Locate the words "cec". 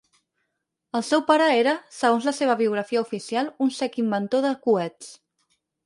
3.81-4.01